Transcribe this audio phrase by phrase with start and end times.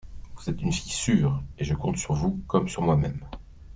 [0.35, 3.23] Vous êtes une fille sûre et je compte sur vous comme sur moi-même…